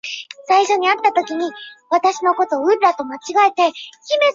[0.01, 0.93] 生于河南省泌阳。